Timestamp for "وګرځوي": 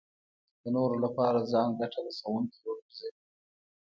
2.63-3.21